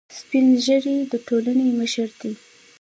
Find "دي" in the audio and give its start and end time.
2.19-2.31